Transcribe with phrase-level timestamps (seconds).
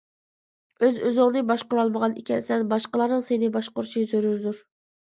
[0.87, 4.69] ئۆز-ئۆزۈڭنى باشقۇرالمىغان ئىكەنسەن باشقىلارنىڭ سېنى باشقۇرۇشى زۆرۈردۇر.